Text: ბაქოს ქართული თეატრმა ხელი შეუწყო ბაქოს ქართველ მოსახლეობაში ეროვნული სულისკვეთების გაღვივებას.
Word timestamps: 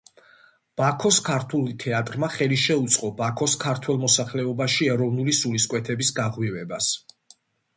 ბაქოს 0.79 1.17
ქართული 1.27 1.75
თეატრმა 1.83 2.29
ხელი 2.37 2.57
შეუწყო 2.63 3.11
ბაქოს 3.21 3.55
ქართველ 3.67 4.01
მოსახლეობაში 4.07 4.89
ეროვნული 4.95 5.37
სულისკვეთების 5.43 6.11
გაღვივებას. 6.23 6.91